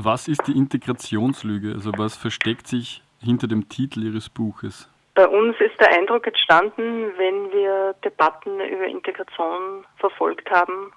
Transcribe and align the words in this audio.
Was 0.00 0.28
ist 0.28 0.46
die 0.46 0.56
Integrationslüge? 0.56 1.72
Also 1.72 1.90
was 1.98 2.16
versteckt 2.16 2.68
sich 2.68 3.02
hinter 3.20 3.48
dem 3.48 3.68
Titel 3.68 4.04
Ihres 4.04 4.28
Buches? 4.28 4.88
Bei 5.16 5.26
uns 5.26 5.56
ist 5.58 5.74
der 5.80 5.90
Eindruck 5.90 6.24
entstanden, 6.24 7.10
wenn 7.16 7.50
wir 7.50 7.96
Debatten 8.04 8.60
über 8.60 8.86
Integration 8.86 9.84
verfolgt 9.96 10.48
haben, 10.52 10.92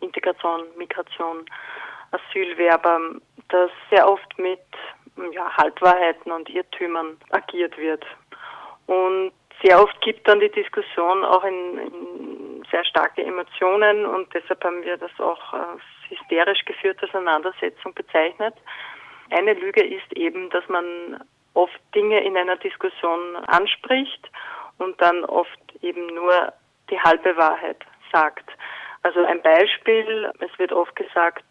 Integration, 0.00 0.62
Migration, 0.78 1.44
Asylwerber, 2.12 3.00
dass 3.50 3.70
sehr 3.90 4.08
oft 4.08 4.38
mit 4.38 4.64
ja, 5.32 5.54
Halbwahrheiten 5.58 6.32
und 6.32 6.48
Irrtümern 6.48 7.18
agiert 7.32 7.76
wird. 7.76 8.06
Und 8.86 9.32
sehr 9.62 9.78
oft 9.78 10.00
gibt 10.00 10.26
dann 10.26 10.40
die 10.40 10.50
Diskussion 10.50 11.22
auch 11.22 11.44
in, 11.44 11.78
in 11.78 12.62
sehr 12.70 12.84
starke 12.86 13.22
Emotionen 13.22 14.06
und 14.06 14.32
deshalb 14.32 14.64
haben 14.64 14.82
wir 14.82 14.96
das 14.96 15.12
auch 15.20 15.52
als 15.52 15.82
hysterisch 16.32 16.64
geführte 16.64 17.06
Auseinandersetzung 17.06 17.94
bezeichnet. 17.94 18.54
Eine 19.30 19.54
Lüge 19.54 19.82
ist 19.82 20.12
eben, 20.14 20.50
dass 20.50 20.66
man 20.68 21.22
oft 21.54 21.80
Dinge 21.94 22.22
in 22.24 22.36
einer 22.36 22.56
Diskussion 22.56 23.36
anspricht 23.46 24.30
und 24.78 25.00
dann 25.00 25.24
oft 25.24 25.60
eben 25.82 26.06
nur 26.14 26.52
die 26.90 26.98
halbe 27.00 27.36
Wahrheit 27.36 27.78
sagt. 28.10 28.50
Also 29.02 29.24
ein 29.24 29.42
Beispiel, 29.42 30.30
es 30.38 30.58
wird 30.58 30.72
oft 30.72 30.94
gesagt, 30.96 31.44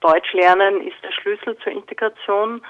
Deutsch 0.00 0.32
lernen 0.32 0.86
ist 0.86 0.96
der 1.02 1.12
Schlüssel 1.12 1.56
zur 1.58 1.72
Integration. 1.72 2.62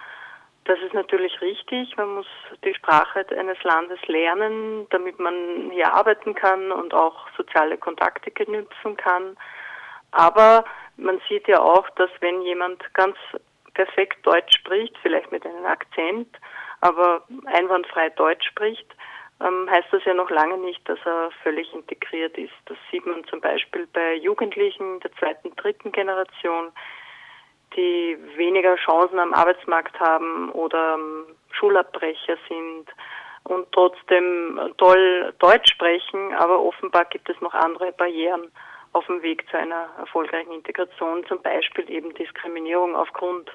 Das 0.65 0.79
ist 0.81 0.95
natürlich 0.95 1.41
richtig. 1.41 1.97
Man 1.97 2.15
muss 2.17 2.27
die 2.65 2.75
Sprache 2.75 3.25
eines 3.37 3.63
Landes 3.65 3.99
lernen, 4.07 4.87
damit 4.91 5.19
man 5.19 5.71
hier 5.73 5.93
arbeiten 5.93 6.35
kann 6.35 6.73
und 6.73 6.95
auch 6.95 7.27
soziale 7.37 7.79
Kontakte 7.79 8.31
knüpfen 8.31 8.97
kann. 8.97 9.37
Aber 10.13 10.65
man 10.97 11.21
sieht 11.29 11.47
ja 11.49 11.61
auch, 11.61 11.89
dass 11.91 12.11
wenn 12.21 12.43
jemand 12.43 12.83
ganz 12.95 13.17
perfekt 13.75 14.27
Deutsch 14.27 14.57
spricht, 14.59 14.97
vielleicht 15.03 15.31
mit 15.31 15.45
einem 15.47 15.65
Akzent, 15.65 16.29
aber 16.81 17.23
einwandfrei 17.47 18.11
Deutsch 18.11 18.47
spricht, 18.47 18.87
ähm, 19.41 19.69
heißt 19.71 19.89
das 19.93 20.05
ja 20.05 20.15
noch 20.15 20.31
lange 20.31 20.59
nicht, 20.59 20.87
dass 20.89 20.99
er 21.05 21.31
völlig 21.43 21.73
integriert 21.73 22.37
ist. 22.37 22.55
Das 22.67 22.77
sieht 22.91 23.07
man 23.07 23.25
zum 23.25 23.41
Beispiel 23.41 23.87
bei 23.93 24.15
Jugendlichen 24.15 24.99
der 25.01 25.13
zweiten, 25.13 25.55
dritten 25.55 25.93
Generation, 25.93 26.73
die 27.77 28.19
weniger 28.37 28.75
Chancen 28.77 29.19
am 29.19 29.35
Arbeitsmarkt 29.35 29.99
haben 30.01 30.51
oder 30.53 30.99
Schulabbrecher 31.53 32.37
sind 32.49 32.87
und 33.45 33.71
trotzdem 33.73 34.59
toll 34.79 35.33
Deutsch 35.39 35.73
sprechen, 35.73 36.35
aber 36.35 36.61
offenbar 36.61 37.05
gibt 37.05 37.29
es 37.29 37.41
noch 37.41 37.55
andere 37.55 37.93
Barrieren 37.93 38.51
auf 38.93 39.07
dem 39.07 39.23
Weg 39.23 39.49
zu 39.51 39.59
einer 39.59 39.89
erfolgreichen 39.99 40.53
Integration, 40.53 41.25
zum 41.27 41.41
Beispiel 41.43 41.89
eben 41.91 42.15
Diskriminierung 42.15 42.97
aufgrund 42.97 43.51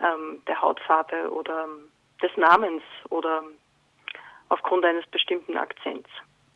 ähm, 0.00 0.42
der 0.46 0.60
Hautfarbe 0.60 1.30
oder 1.30 1.64
ähm, 1.64 1.88
des 2.22 2.34
Namens 2.36 2.82
oder 3.10 3.42
aufgrund 4.48 4.84
eines 4.84 5.06
bestimmten 5.08 5.56
Akzents. 5.56 6.08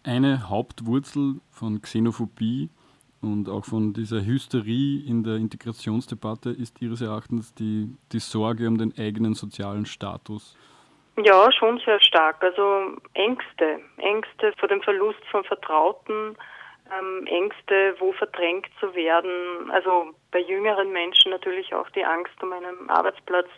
Eine 0.04 0.48
Hauptwurzel 0.48 1.40
von 1.50 1.82
Xenophobie 1.82 2.70
und 3.20 3.50
auch 3.50 3.66
von 3.66 3.92
dieser 3.92 4.24
Hysterie 4.24 5.04
in 5.06 5.22
der 5.22 5.36
Integrationsdebatte 5.36 6.50
ist 6.50 6.80
Ihres 6.80 7.02
Erachtens 7.02 7.54
die, 7.54 7.94
die 8.12 8.18
Sorge 8.18 8.66
um 8.66 8.78
den 8.78 8.94
eigenen 8.96 9.34
sozialen 9.34 9.84
Status. 9.84 10.56
Ja, 11.22 11.52
schon 11.52 11.78
sehr 11.84 12.00
stark. 12.00 12.42
Also 12.42 12.96
Ängste, 13.12 13.80
Ängste 13.98 14.54
vor 14.58 14.68
dem 14.68 14.80
Verlust 14.80 15.22
von 15.30 15.44
Vertrauten, 15.44 16.34
ähm, 16.98 17.26
Ängste, 17.26 17.94
wo 17.98 18.12
verdrängt 18.12 18.66
zu 18.80 18.94
werden. 18.94 19.70
Also 19.70 20.10
bei 20.30 20.40
jüngeren 20.40 20.92
Menschen 20.92 21.30
natürlich 21.30 21.74
auch 21.74 21.88
die 21.90 22.04
Angst 22.04 22.42
um 22.42 22.52
einen 22.52 22.90
Arbeitsplatz 22.90 23.48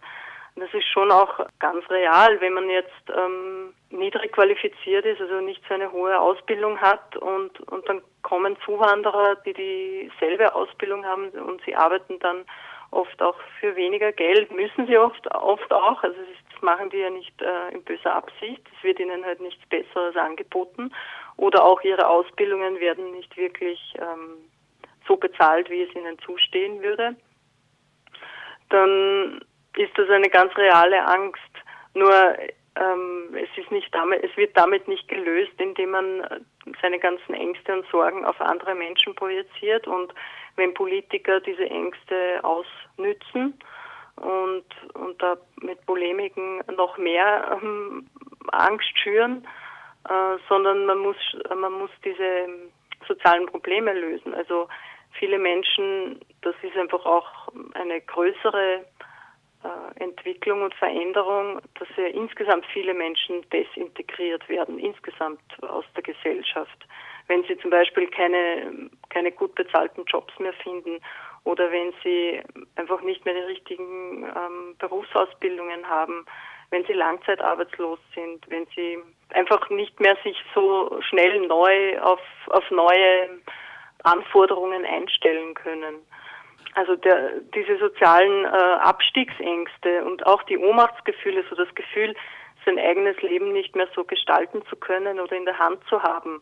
das 0.56 0.72
ist 0.74 0.86
schon 0.86 1.10
auch 1.10 1.46
ganz 1.58 1.88
real, 1.88 2.40
wenn 2.40 2.52
man 2.52 2.68
jetzt 2.68 2.90
ähm, 3.08 3.72
niedrig 3.90 4.32
qualifiziert 4.32 5.04
ist, 5.06 5.20
also 5.20 5.40
nicht 5.40 5.62
so 5.66 5.74
eine 5.74 5.90
hohe 5.90 6.18
Ausbildung 6.18 6.78
hat 6.78 7.16
und, 7.16 7.58
und 7.70 7.88
dann 7.88 8.02
kommen 8.22 8.56
Zuwanderer, 8.64 9.36
die 9.46 9.54
dieselbe 9.54 10.54
Ausbildung 10.54 11.06
haben 11.06 11.30
und 11.30 11.62
sie 11.64 11.74
arbeiten 11.74 12.18
dann 12.20 12.44
oft 12.90 13.22
auch 13.22 13.36
für 13.60 13.74
weniger 13.76 14.12
Geld, 14.12 14.52
müssen 14.52 14.86
sie 14.86 14.98
oft, 14.98 15.26
oft 15.34 15.72
auch, 15.72 16.02
also 16.02 16.16
das 16.18 16.28
machen 16.62 16.90
die 16.90 16.98
ja 16.98 17.10
nicht 17.10 17.40
äh, 17.42 17.74
in 17.74 17.82
böser 17.82 18.14
Absicht, 18.14 18.62
es 18.76 18.84
wird 18.84 19.00
ihnen 19.00 19.24
halt 19.24 19.40
nichts 19.40 19.64
Besseres 19.68 20.16
angeboten 20.16 20.92
oder 21.36 21.64
auch 21.64 21.80
ihre 21.82 22.08
Ausbildungen 22.08 22.80
werden 22.80 23.12
nicht 23.12 23.36
wirklich 23.36 23.94
ähm, 23.98 24.38
so 25.06 25.16
bezahlt, 25.16 25.70
wie 25.70 25.82
es 25.82 25.94
ihnen 25.94 26.18
zustehen 26.20 26.82
würde. 26.82 27.16
Dann 28.68 29.44
ist 29.76 29.96
das 29.96 30.08
eine 30.10 30.28
ganz 30.28 30.56
reale 30.56 31.04
Angst. 31.04 31.40
Nur 31.94 32.12
ähm, 32.76 33.34
es 33.34 33.62
ist 33.62 33.70
nicht 33.70 33.94
damit, 33.94 34.24
es 34.24 34.34
wird 34.36 34.56
damit 34.56 34.88
nicht 34.88 35.08
gelöst, 35.08 35.52
indem 35.58 35.90
man 35.90 36.44
seine 36.80 36.98
ganzen 36.98 37.34
Ängste 37.34 37.72
und 37.74 37.86
Sorgen 37.90 38.24
auf 38.24 38.40
andere 38.40 38.74
Menschen 38.74 39.14
projiziert 39.14 39.86
und 39.86 40.14
wenn 40.56 40.74
Politiker 40.74 41.40
diese 41.40 41.68
Ängste 41.68 42.40
ausnützen 42.42 43.58
und, 44.22 44.64
und 44.94 45.20
da 45.20 45.36
mit 45.60 45.84
Polemiken 45.86 46.62
noch 46.76 46.96
mehr 46.96 47.58
ähm, 47.62 48.06
Angst 48.52 48.98
schüren, 48.98 49.46
äh, 50.08 50.38
sondern 50.48 50.86
man 50.86 50.98
muss, 50.98 51.16
man 51.54 51.72
muss 51.72 51.90
diese 52.04 52.48
sozialen 53.06 53.46
Probleme 53.46 53.92
lösen. 53.92 54.34
Also 54.34 54.68
viele 55.18 55.38
Menschen, 55.38 56.20
das 56.42 56.54
ist 56.62 56.76
einfach 56.76 57.04
auch 57.04 57.48
eine 57.74 58.00
größere 58.00 58.84
äh, 59.64 60.02
Entwicklung 60.02 60.62
und 60.62 60.74
Veränderung, 60.74 61.60
dass 61.78 61.88
ja 61.96 62.06
insgesamt 62.06 62.66
viele 62.72 62.94
Menschen 62.94 63.48
desintegriert 63.50 64.48
werden, 64.48 64.78
insgesamt 64.78 65.40
aus 65.62 65.84
der 65.94 66.02
Gesellschaft. 66.02 66.86
Wenn 67.28 67.44
sie 67.44 67.56
zum 67.58 67.70
Beispiel 67.70 68.08
keine, 68.08 68.90
keine 69.10 69.30
gut 69.30 69.54
bezahlten 69.54 70.04
Jobs 70.06 70.36
mehr 70.38 70.52
finden 70.54 71.00
oder 71.44 71.70
wenn 71.72 71.92
sie 72.02 72.40
einfach 72.76 73.00
nicht 73.02 73.24
mehr 73.24 73.34
die 73.34 73.40
richtigen 73.40 74.24
ähm, 74.24 74.76
Berufsausbildungen 74.78 75.88
haben, 75.88 76.24
wenn 76.70 76.84
sie 76.86 76.92
langzeitarbeitslos 76.94 77.98
sind, 78.14 78.48
wenn 78.48 78.66
sie 78.74 78.98
einfach 79.34 79.68
nicht 79.70 79.98
mehr 80.00 80.16
sich 80.24 80.36
so 80.54 81.00
schnell 81.02 81.46
neu 81.46 82.00
auf, 82.00 82.20
auf 82.48 82.70
neue 82.70 83.40
Anforderungen 84.04 84.84
einstellen 84.84 85.54
können. 85.54 85.96
Also 86.74 86.96
der, 86.96 87.40
diese 87.54 87.76
sozialen 87.78 88.46
äh, 88.46 88.48
Abstiegsängste 88.48 90.04
und 90.04 90.26
auch 90.26 90.42
die 90.44 90.56
Ohnmachtsgefühle, 90.56 91.44
so 91.50 91.56
das 91.56 91.72
Gefühl, 91.74 92.14
sein 92.64 92.78
eigenes 92.78 93.20
Leben 93.20 93.52
nicht 93.52 93.76
mehr 93.76 93.88
so 93.94 94.04
gestalten 94.04 94.64
zu 94.70 94.76
können 94.76 95.20
oder 95.20 95.36
in 95.36 95.44
der 95.44 95.58
Hand 95.58 95.80
zu 95.88 96.02
haben, 96.02 96.40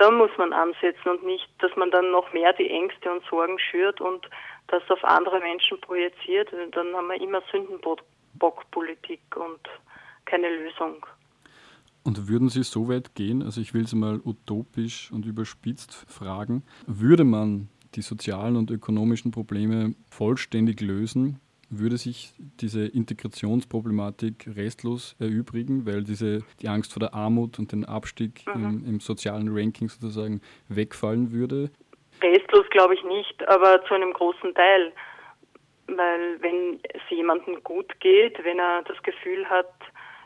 da 0.00 0.10
muss 0.10 0.30
man 0.38 0.54
ansetzen 0.54 1.10
und 1.10 1.24
nicht, 1.24 1.46
dass 1.58 1.70
man 1.76 1.90
dann 1.90 2.10
noch 2.10 2.32
mehr 2.32 2.54
die 2.54 2.70
Ängste 2.70 3.12
und 3.12 3.22
Sorgen 3.28 3.58
schürt 3.58 4.00
und 4.00 4.28
das 4.68 4.82
auf 4.88 5.04
andere 5.04 5.40
Menschen 5.40 5.78
projiziert. 5.78 6.48
Dann 6.72 6.94
haben 6.94 7.08
wir 7.08 7.20
immer 7.20 7.42
Sündenbockpolitik 7.52 9.20
und 9.36 9.60
keine 10.24 10.48
Lösung. 10.48 11.04
Und 12.02 12.28
würden 12.28 12.48
Sie 12.48 12.62
so 12.62 12.88
weit 12.88 13.14
gehen, 13.14 13.42
also 13.42 13.60
ich 13.60 13.74
will 13.74 13.84
es 13.84 13.94
mal 13.94 14.22
utopisch 14.24 15.12
und 15.12 15.26
überspitzt 15.26 15.92
fragen, 16.08 16.64
würde 16.86 17.24
man 17.24 17.68
die 17.94 18.00
sozialen 18.00 18.56
und 18.56 18.70
ökonomischen 18.70 19.32
Probleme 19.32 19.94
vollständig 20.10 20.80
lösen, 20.80 21.40
würde 21.70 21.96
sich 21.96 22.32
diese 22.60 22.86
Integrationsproblematik 22.86 24.48
restlos 24.56 25.16
erübrigen, 25.20 25.86
weil 25.86 26.02
diese, 26.02 26.40
die 26.60 26.68
Angst 26.68 26.92
vor 26.92 27.00
der 27.00 27.14
Armut 27.14 27.58
und 27.58 27.72
den 27.72 27.84
Abstieg 27.84 28.44
mhm. 28.46 28.64
im, 28.64 28.84
im, 28.86 29.00
sozialen 29.00 29.48
Ranking 29.48 29.88
sozusagen 29.88 30.40
wegfallen 30.68 31.32
würde? 31.32 31.70
Restlos 32.20 32.68
glaube 32.70 32.94
ich 32.94 33.04
nicht, 33.04 33.48
aber 33.48 33.82
zu 33.86 33.94
einem 33.94 34.12
großen 34.12 34.54
Teil. 34.54 34.92
Weil 35.86 36.40
wenn 36.42 36.80
es 36.92 37.02
jemandem 37.08 37.62
gut 37.62 37.98
geht, 38.00 38.42
wenn 38.44 38.58
er 38.58 38.82
das 38.82 39.00
Gefühl 39.02 39.48
hat, 39.48 39.72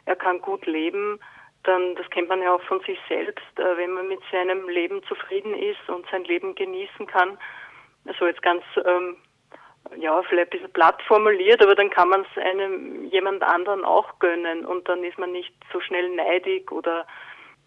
er 0.07 0.17
kann 0.17 0.41
gut 0.41 0.67
leben, 0.67 1.19
dann, 1.63 1.95
das 1.97 2.09
kennt 2.11 2.29
man 2.29 2.43
ja 2.43 2.55
auch 2.55 2.63
von 2.63 2.81
sich 2.81 2.99
selbst, 3.09 3.59
äh, 3.59 3.77
wenn 3.77 3.93
man 3.93 4.09
mit 4.09 4.21
seinem 4.31 4.69
Leben 4.69 5.03
zufrieden 5.05 5.55
ist 5.55 5.89
und 5.89 6.07
sein 6.11 6.25
Leben 6.25 6.55
genießen 6.55 7.07
kann, 7.07 7.39
also 8.07 8.27
jetzt 8.27 8.43
ganz, 8.43 8.63
ähm, 8.85 9.17
ja, 9.97 10.23
vielleicht 10.23 10.49
ein 10.49 10.59
bisschen 10.59 10.73
platt 10.73 11.01
formuliert, 11.07 11.63
aber 11.63 11.75
dann 11.75 11.91
kann 11.91 12.09
man 12.09 12.23
es 12.23 12.43
einem 12.43 13.05
jemand 13.07 13.43
anderen 13.43 13.85
auch 13.85 14.19
gönnen 14.19 14.65
und 14.65 14.89
dann 14.89 15.05
ist 15.05 15.19
man 15.19 15.33
nicht 15.33 15.55
so 15.73 15.81
schnell 15.81 16.09
neidig 16.11 16.73
oder 16.73 17.07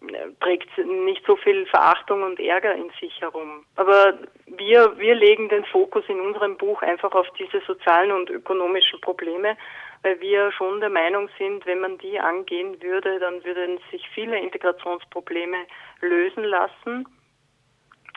äh, 0.06 0.30
trägt 0.40 0.76
nicht 0.78 1.24
so 1.26 1.36
viel 1.36 1.66
Verachtung 1.66 2.22
und 2.22 2.40
Ärger 2.40 2.74
in 2.74 2.90
sich 3.00 3.20
herum. 3.20 3.64
Aber 3.76 4.18
wir, 4.46 4.98
wir 4.98 5.14
legen 5.14 5.48
den 5.48 5.64
Fokus 5.66 6.04
in 6.08 6.20
unserem 6.20 6.56
Buch 6.56 6.82
einfach 6.82 7.12
auf 7.12 7.26
diese 7.38 7.60
sozialen 7.66 8.12
und 8.12 8.30
ökonomischen 8.30 9.00
Probleme, 9.00 9.56
weil 10.02 10.20
wir 10.20 10.52
schon 10.52 10.80
der 10.80 10.90
Meinung 10.90 11.28
sind, 11.38 11.66
wenn 11.66 11.80
man 11.80 11.98
die 11.98 12.20
angehen 12.20 12.80
würde, 12.82 13.18
dann 13.18 13.44
würden 13.44 13.80
sich 13.90 14.08
viele 14.14 14.38
Integrationsprobleme 14.38 15.58
lösen 16.00 16.44
lassen. 16.44 17.08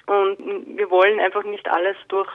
Und 0.06 0.77
wir 0.77 0.89
wollen 0.89 1.19
einfach 1.19 1.44
nicht 1.44 1.68
alles 1.69 1.98
durch 2.09 2.30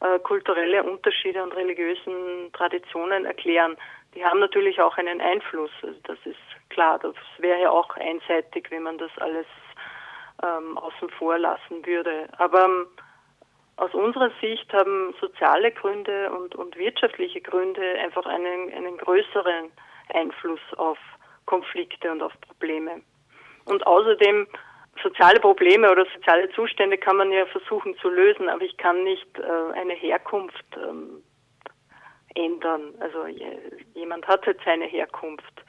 äh, 0.00 0.18
kulturelle 0.20 0.82
Unterschiede 0.82 1.42
und 1.42 1.54
religiösen 1.54 2.50
Traditionen 2.52 3.24
erklären. 3.24 3.76
Die 4.14 4.24
haben 4.24 4.40
natürlich 4.40 4.80
auch 4.80 4.96
einen 4.96 5.20
Einfluss. 5.20 5.70
Also 5.82 5.98
das 6.04 6.18
ist 6.24 6.70
klar. 6.70 6.98
Das 6.98 7.14
wäre 7.38 7.60
ja 7.62 7.70
auch 7.70 7.94
einseitig, 7.96 8.70
wenn 8.70 8.82
man 8.82 8.98
das 8.98 9.10
alles 9.18 9.46
ähm, 10.42 10.78
außen 10.78 11.10
vor 11.10 11.38
lassen 11.38 11.84
würde. 11.84 12.28
Aber 12.38 12.64
ähm, 12.64 12.86
aus 13.76 13.94
unserer 13.94 14.30
Sicht 14.40 14.72
haben 14.72 15.14
soziale 15.20 15.72
Gründe 15.72 16.30
und, 16.32 16.54
und 16.54 16.76
wirtschaftliche 16.76 17.40
Gründe 17.40 17.82
einfach 17.98 18.26
einen, 18.26 18.72
einen 18.72 18.98
größeren 18.98 19.70
Einfluss 20.12 20.60
auf 20.76 20.98
Konflikte 21.46 22.10
und 22.10 22.22
auf 22.22 22.32
Probleme. 22.42 23.02
Und 23.64 23.86
außerdem 23.86 24.46
soziale 25.02 25.40
Probleme 25.40 25.90
oder 25.90 26.06
soziale 26.14 26.50
Zustände 26.50 26.98
kann 26.98 27.16
man 27.16 27.32
ja 27.32 27.46
versuchen 27.46 27.96
zu 27.98 28.08
lösen, 28.08 28.48
aber 28.48 28.62
ich 28.62 28.76
kann 28.76 29.02
nicht 29.04 29.38
äh, 29.38 29.78
eine 29.78 29.94
Herkunft 29.94 30.64
ähm, 30.76 31.22
ändern. 32.34 32.94
Also 33.00 33.26
jemand 33.94 34.26
hat 34.28 34.46
halt 34.46 34.60
seine 34.64 34.86
Herkunft. 34.86 35.64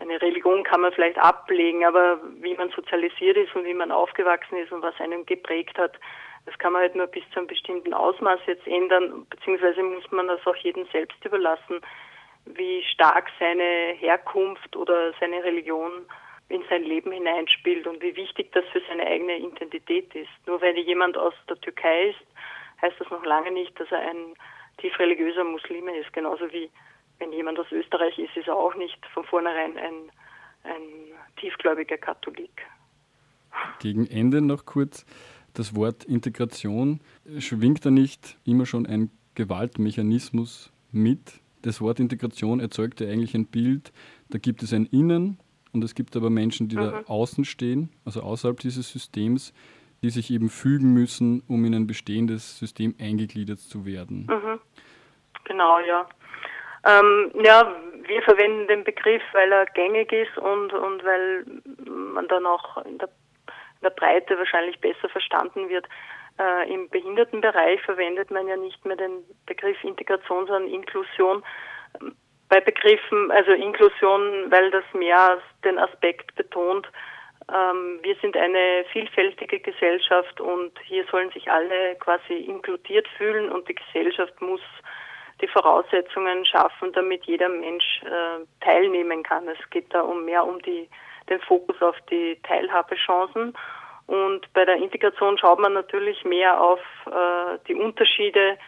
Eine 0.00 0.20
Religion 0.22 0.62
kann 0.62 0.80
man 0.80 0.92
vielleicht 0.92 1.18
ablegen, 1.18 1.84
aber 1.84 2.20
wie 2.40 2.54
man 2.54 2.70
sozialisiert 2.70 3.36
ist 3.36 3.54
und 3.56 3.64
wie 3.64 3.74
man 3.74 3.90
aufgewachsen 3.90 4.58
ist 4.58 4.70
und 4.70 4.82
was 4.82 4.98
einem 5.00 5.26
geprägt 5.26 5.76
hat, 5.76 5.98
das 6.46 6.56
kann 6.58 6.72
man 6.72 6.82
halt 6.82 6.94
nur 6.94 7.08
bis 7.08 7.24
zu 7.30 7.40
einem 7.40 7.48
bestimmten 7.48 7.92
Ausmaß 7.92 8.40
jetzt 8.46 8.66
ändern, 8.66 9.26
beziehungsweise 9.28 9.82
muss 9.82 10.10
man 10.10 10.28
das 10.28 10.46
auch 10.46 10.56
jedem 10.56 10.86
selbst 10.92 11.22
überlassen, 11.24 11.80
wie 12.46 12.82
stark 12.84 13.30
seine 13.38 13.92
Herkunft 13.98 14.74
oder 14.76 15.12
seine 15.20 15.42
Religion 15.44 16.06
in 16.48 16.62
sein 16.70 16.82
Leben 16.82 17.12
hineinspielt 17.12 17.86
und 17.86 18.02
wie 18.02 18.16
wichtig 18.16 18.52
das 18.52 18.64
für 18.72 18.80
seine 18.88 19.06
eigene 19.06 19.38
Identität 19.38 20.14
ist. 20.14 20.30
Nur 20.46 20.60
weil 20.62 20.78
jemand 20.78 21.16
aus 21.16 21.34
der 21.48 21.60
Türkei 21.60 22.10
ist, 22.10 22.26
heißt 22.80 22.98
das 22.98 23.10
noch 23.10 23.24
lange 23.24 23.50
nicht, 23.50 23.78
dass 23.78 23.90
er 23.90 24.00
ein 24.00 24.34
tief 24.78 24.98
religiöser 24.98 25.44
Muslime 25.44 25.96
ist. 25.98 26.12
Genauso 26.12 26.50
wie 26.52 26.70
wenn 27.18 27.32
jemand 27.32 27.58
aus 27.58 27.70
Österreich 27.70 28.18
ist, 28.18 28.36
ist 28.36 28.48
er 28.48 28.56
auch 28.56 28.74
nicht 28.76 28.98
von 29.12 29.24
vornherein 29.24 29.76
ein, 29.76 30.10
ein 30.64 30.82
tiefgläubiger 31.38 31.98
Katholik. 31.98 32.62
Gegen 33.80 34.06
Ende 34.06 34.40
noch 34.40 34.64
kurz. 34.64 35.04
Das 35.54 35.74
Wort 35.74 36.04
Integration 36.04 37.00
schwingt 37.38 37.84
da 37.84 37.90
nicht 37.90 38.36
immer 38.44 38.64
schon 38.64 38.86
ein 38.86 39.10
Gewaltmechanismus 39.34 40.72
mit? 40.92 41.40
Das 41.62 41.80
Wort 41.80 41.98
Integration 41.98 42.60
erzeugt 42.60 43.00
ja 43.00 43.08
eigentlich 43.08 43.34
ein 43.34 43.46
Bild, 43.46 43.92
da 44.30 44.38
gibt 44.38 44.62
es 44.62 44.72
ein 44.72 44.86
Innen 44.86 45.38
und 45.78 45.84
es 45.84 45.94
gibt 45.94 46.16
aber 46.16 46.28
Menschen, 46.28 46.68
die 46.68 46.76
mhm. 46.76 46.80
da 46.80 47.02
außen 47.06 47.44
stehen, 47.44 47.90
also 48.04 48.20
außerhalb 48.20 48.58
dieses 48.58 48.90
Systems, 48.90 49.54
die 50.02 50.10
sich 50.10 50.32
eben 50.32 50.48
fügen 50.48 50.92
müssen, 50.92 51.44
um 51.46 51.64
in 51.64 51.72
ein 51.72 51.86
bestehendes 51.86 52.58
System 52.58 52.96
eingegliedert 53.00 53.60
zu 53.60 53.86
werden. 53.86 54.26
Mhm. 54.28 54.58
Genau, 55.44 55.78
ja. 55.78 56.08
Ähm, 56.84 57.30
ja, 57.44 57.76
wir 58.08 58.22
verwenden 58.22 58.66
den 58.66 58.82
Begriff, 58.82 59.22
weil 59.32 59.52
er 59.52 59.66
gängig 59.66 60.10
ist 60.10 60.36
und, 60.38 60.72
und 60.72 61.04
weil 61.04 61.44
man 61.86 62.26
dann 62.26 62.44
auch 62.44 62.78
in 62.84 62.98
der, 62.98 63.08
in 63.46 63.84
der 63.84 63.90
Breite 63.90 64.36
wahrscheinlich 64.36 64.80
besser 64.80 65.08
verstanden 65.08 65.68
wird. 65.68 65.86
Äh, 66.40 66.74
Im 66.74 66.88
Behindertenbereich 66.88 67.80
verwendet 67.82 68.32
man 68.32 68.48
ja 68.48 68.56
nicht 68.56 68.84
mehr 68.84 68.96
den 68.96 69.22
Begriff 69.46 69.76
Integration, 69.84 70.46
sondern 70.48 70.72
Inklusion 70.72 71.44
bei 72.48 72.60
Begriffen, 72.60 73.30
also 73.30 73.52
Inklusion, 73.52 74.50
weil 74.50 74.70
das 74.70 74.84
mehr 74.94 75.38
den 75.64 75.78
Aspekt 75.78 76.34
betont, 76.34 76.88
ähm, 77.52 77.98
wir 78.02 78.14
sind 78.16 78.36
eine 78.36 78.84
vielfältige 78.92 79.60
Gesellschaft 79.60 80.40
und 80.40 80.72
hier 80.84 81.04
sollen 81.10 81.30
sich 81.30 81.50
alle 81.50 81.96
quasi 81.96 82.34
inkludiert 82.34 83.08
fühlen 83.16 83.50
und 83.50 83.68
die 83.68 83.74
Gesellschaft 83.74 84.40
muss 84.40 84.60
die 85.40 85.48
Voraussetzungen 85.48 86.44
schaffen, 86.44 86.92
damit 86.92 87.24
jeder 87.24 87.48
Mensch 87.48 88.02
äh, 88.02 88.44
teilnehmen 88.60 89.22
kann. 89.22 89.48
Es 89.48 89.70
geht 89.70 89.92
da 89.94 90.02
um 90.02 90.24
mehr 90.24 90.44
um 90.44 90.60
die, 90.62 90.88
den 91.30 91.40
Fokus 91.40 91.80
auf 91.80 91.96
die 92.10 92.38
Teilhabechancen. 92.42 93.54
Und 94.06 94.52
bei 94.52 94.64
der 94.64 94.76
Integration 94.76 95.38
schaut 95.38 95.60
man 95.60 95.74
natürlich 95.74 96.24
mehr 96.24 96.60
auf 96.60 96.80
äh, 97.06 97.58
die 97.68 97.74
Unterschiede 97.74 98.58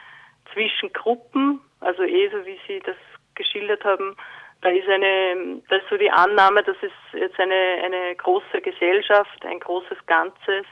zwischen 0.52 0.92
Gruppen, 0.92 1.60
also 1.80 2.02
eh 2.02 2.28
so 2.28 2.44
wie 2.46 2.58
Sie 2.66 2.80
das 2.80 2.96
geschildert 3.40 3.84
haben, 3.84 4.16
da 4.62 4.68
ist 4.68 4.88
eine, 4.88 5.62
da 5.68 5.76
ist 5.76 5.88
so 5.88 5.96
die 5.96 6.10
Annahme, 6.10 6.62
das 6.62 6.76
ist 6.82 6.92
jetzt 7.14 7.40
eine, 7.40 7.82
eine 7.82 8.14
große 8.16 8.60
Gesellschaft, 8.60 9.44
ein 9.46 9.58
großes 9.58 9.98
Ganzes 10.06 10.66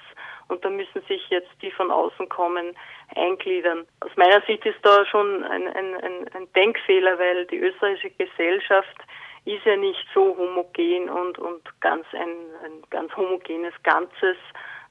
und 0.48 0.62
da 0.64 0.68
müssen 0.68 1.00
sich 1.08 1.26
jetzt 1.30 1.50
die 1.62 1.70
von 1.70 1.90
außen 1.90 2.28
kommen 2.28 2.76
eingliedern. 3.16 3.86
Aus 4.00 4.10
meiner 4.16 4.42
Sicht 4.42 4.64
ist 4.66 4.78
da 4.82 5.06
schon 5.06 5.44
ein, 5.44 5.66
ein, 5.68 5.94
ein, 5.94 6.28
ein 6.34 6.52
Denkfehler, 6.54 7.18
weil 7.18 7.46
die 7.46 7.58
österreichische 7.58 8.10
Gesellschaft 8.10 8.96
ist 9.44 9.64
ja 9.64 9.76
nicht 9.76 10.04
so 10.12 10.36
homogen 10.36 11.08
und, 11.08 11.38
und 11.38 11.80
ganz 11.80 12.06
ein, 12.12 12.36
ein 12.64 12.82
ganz 12.90 13.16
homogenes 13.16 13.74
Ganzes, 13.82 14.36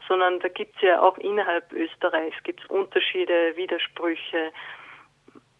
sondern 0.07 0.39
da 0.39 0.47
gibt 0.47 0.75
es 0.77 0.81
ja 0.81 1.01
auch 1.01 1.17
innerhalb 1.19 1.71
Österreichs 1.73 2.41
gibt's 2.43 2.65
Unterschiede, 2.67 3.55
Widersprüche. 3.55 4.51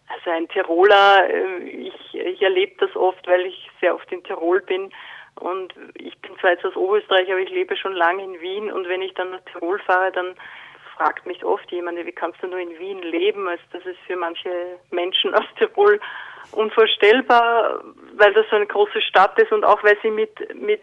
Also 0.08 0.30
ein 0.30 0.48
Tiroler, 0.48 1.28
äh, 1.28 1.58
ich, 1.68 2.14
ich 2.14 2.42
erlebe 2.42 2.74
das 2.78 2.94
oft, 2.96 3.26
weil 3.26 3.46
ich 3.46 3.70
sehr 3.80 3.94
oft 3.94 4.10
in 4.10 4.24
Tirol 4.24 4.60
bin. 4.62 4.90
Und 5.36 5.74
ich 5.94 6.18
bin 6.18 6.36
zwar 6.38 6.50
jetzt 6.50 6.64
aus 6.64 6.76
Oberösterreich, 6.76 7.30
aber 7.30 7.40
ich 7.40 7.50
lebe 7.50 7.76
schon 7.76 7.92
lange 7.92 8.24
in 8.24 8.40
Wien. 8.40 8.72
Und 8.72 8.88
wenn 8.88 9.02
ich 9.02 9.14
dann 9.14 9.30
nach 9.30 9.42
Tirol 9.52 9.78
fahre, 9.80 10.10
dann 10.12 10.34
fragt 10.96 11.26
mich 11.26 11.44
oft 11.44 11.70
jemand, 11.70 12.04
wie 12.04 12.12
kannst 12.12 12.42
du 12.42 12.48
nur 12.48 12.58
in 12.58 12.76
Wien 12.78 13.02
leben? 13.02 13.46
Also 13.46 13.62
das 13.72 13.86
ist 13.86 14.00
für 14.06 14.16
manche 14.16 14.50
Menschen 14.90 15.34
aus 15.34 15.44
Tirol 15.58 16.00
unvorstellbar, 16.52 17.84
weil 18.14 18.32
das 18.32 18.46
so 18.50 18.56
eine 18.56 18.66
große 18.66 19.00
Stadt 19.02 19.38
ist 19.38 19.52
und 19.52 19.64
auch 19.64 19.82
weil 19.84 19.96
sie 20.02 20.10
mit, 20.10 20.54
mit 20.54 20.82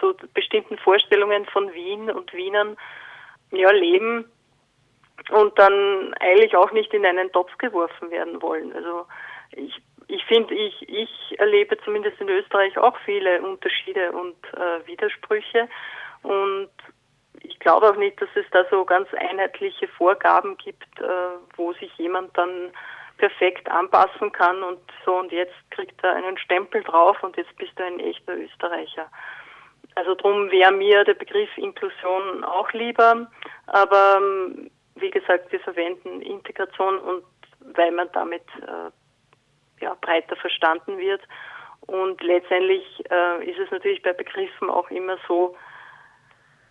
so 0.00 0.14
bestimmten 0.32 0.78
Vorstellungen 0.78 1.44
von 1.46 1.72
Wien 1.74 2.10
und 2.10 2.32
Wienern 2.32 2.76
ja, 3.50 3.70
leben 3.70 4.24
und 5.30 5.58
dann 5.58 6.14
eigentlich 6.20 6.56
auch 6.56 6.72
nicht 6.72 6.92
in 6.92 7.06
einen 7.06 7.30
Topf 7.32 7.56
geworfen 7.58 8.10
werden 8.10 8.40
wollen. 8.42 8.72
Also 8.74 9.06
ich 9.52 9.80
ich 10.08 10.24
finde, 10.26 10.54
ich, 10.54 10.88
ich 10.88 11.38
erlebe 11.38 11.78
zumindest 11.84 12.20
in 12.20 12.28
Österreich 12.28 12.76
auch 12.78 12.96
viele 13.04 13.40
Unterschiede 13.42 14.12
und 14.12 14.36
äh, 14.54 14.86
Widersprüche 14.86 15.68
und 16.22 16.70
ich 17.40 17.58
glaube 17.58 17.90
auch 17.90 17.96
nicht, 17.96 18.20
dass 18.20 18.28
es 18.34 18.46
da 18.52 18.64
so 18.70 18.84
ganz 18.84 19.08
einheitliche 19.14 19.88
Vorgaben 19.88 20.56
gibt, 20.56 21.00
äh, 21.00 21.04
wo 21.56 21.72
sich 21.74 21.92
jemand 21.98 22.36
dann 22.36 22.70
perfekt 23.18 23.70
anpassen 23.70 24.32
kann 24.32 24.62
und 24.62 24.80
so 25.04 25.16
und 25.16 25.30
jetzt 25.32 25.54
kriegt 25.70 26.02
er 26.02 26.14
einen 26.14 26.38
Stempel 26.38 26.82
drauf 26.82 27.22
und 27.22 27.36
jetzt 27.36 27.56
bist 27.56 27.72
du 27.76 27.84
ein 27.84 28.00
echter 28.00 28.36
Österreicher. 28.36 29.08
Also 29.94 30.14
darum 30.14 30.50
wäre 30.50 30.72
mir 30.72 31.04
der 31.04 31.14
Begriff 31.14 31.50
Inklusion 31.56 32.42
auch 32.42 32.72
lieber, 32.72 33.30
aber 33.66 34.18
ähm, 34.18 34.70
wie 34.96 35.10
gesagt, 35.10 35.50
wir 35.52 35.60
verwenden 35.60 36.22
Integration 36.22 36.98
und 36.98 37.24
weil 37.60 37.90
man 37.92 38.08
damit 38.12 38.44
äh, 38.62 38.90
ja, 39.82 39.96
breiter 40.00 40.36
verstanden 40.36 40.98
wird. 40.98 41.22
Und 41.86 42.22
letztendlich 42.22 42.84
äh, 43.10 43.50
ist 43.50 43.58
es 43.58 43.70
natürlich 43.70 44.02
bei 44.02 44.12
Begriffen 44.12 44.70
auch 44.70 44.90
immer 44.90 45.18
so, 45.28 45.56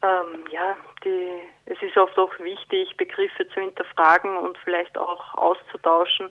ähm, 0.01 0.43
ja, 0.51 0.75
die, 1.03 1.41
es 1.65 1.81
ist 1.81 1.97
oft 1.97 2.17
auch 2.17 2.37
wichtig, 2.39 2.95
Begriffe 2.97 3.47
zu 3.49 3.61
hinterfragen 3.61 4.37
und 4.37 4.57
vielleicht 4.59 4.97
auch 4.97 5.33
auszutauschen. 5.35 6.29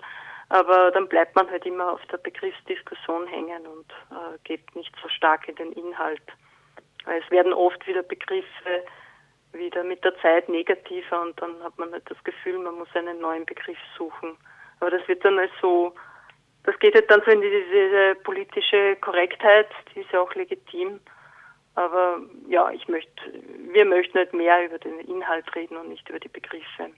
Aber 0.49 0.90
dann 0.90 1.08
bleibt 1.08 1.34
man 1.34 1.50
halt 1.50 1.64
immer 1.64 1.92
auf 1.92 2.04
der 2.06 2.18
Begriffsdiskussion 2.18 3.26
hängen 3.26 3.66
und 3.66 3.90
äh, 4.11 4.38
geht 4.44 4.75
nicht 4.76 4.94
so 5.00 5.08
stark 5.08 5.49
in 5.49 5.54
den 5.54 5.72
Inhalt. 5.72 6.22
Es 7.06 7.30
werden 7.30 7.52
oft 7.52 7.87
wieder 7.87 8.02
Begriffe 8.02 8.84
wieder 9.52 9.85
mit 9.85 10.04
der 10.04 10.16
Zeit 10.18 10.49
negativer 10.49 11.23
und 11.23 11.40
dann 11.40 11.62
hat 11.62 11.78
man 11.78 11.92
halt 11.92 12.09
das 12.11 12.23
Gefühl, 12.25 12.59
man 12.59 12.76
muss 12.76 12.88
einen 12.94 13.21
neuen 13.21 13.44
Begriff 13.44 13.78
suchen. 13.97 14.37
Aber 14.80 14.90
das 14.90 15.06
wird 15.09 15.25
dann 15.25 15.38
als 15.38 15.50
so, 15.61 15.94
das 16.64 16.78
geht 16.78 16.94
halt 16.94 17.11
dann 17.11 17.23
so 17.25 17.30
in 17.30 17.40
diese, 17.40 17.61
diese 17.61 18.14
politische 18.25 18.97
Korrektheit, 18.97 19.68
die 19.94 20.00
ist 20.00 20.11
ja 20.12 20.21
auch 20.21 20.35
legitim. 20.35 21.00
Aber 21.75 22.21
ja, 22.49 22.71
ich 22.71 22.87
möchte, 22.88 23.12
wir 23.73 23.85
möchten 23.85 24.18
halt 24.18 24.35
mehr 24.35 24.64
über 24.64 24.78
den 24.78 24.99
Inhalt 25.00 25.54
reden 25.54 25.76
und 25.76 25.88
nicht 25.88 26.09
über 26.09 26.21
die 26.21 26.28
Begriffe. 26.28 26.90